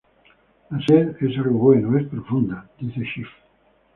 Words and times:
La 0.71 0.79
sencillez 0.79 1.31
es 1.31 1.37
algo 1.37 1.59
bueno, 1.59 1.95
es 1.95 2.07
profunda", 2.07 2.67
dice 2.79 3.03
Schiff. 3.05 3.29